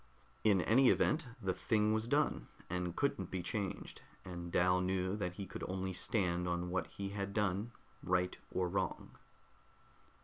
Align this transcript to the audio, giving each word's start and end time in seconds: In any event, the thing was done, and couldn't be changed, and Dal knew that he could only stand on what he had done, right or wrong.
In 0.43 0.61
any 0.61 0.89
event, 0.89 1.27
the 1.39 1.53
thing 1.53 1.93
was 1.93 2.07
done, 2.07 2.47
and 2.71 2.95
couldn't 2.95 3.29
be 3.29 3.43
changed, 3.43 4.01
and 4.25 4.51
Dal 4.51 4.81
knew 4.81 5.15
that 5.15 5.33
he 5.33 5.45
could 5.45 5.63
only 5.67 5.93
stand 5.93 6.47
on 6.47 6.71
what 6.71 6.87
he 6.87 7.09
had 7.09 7.35
done, 7.35 7.71
right 8.01 8.35
or 8.49 8.67
wrong. 8.67 9.15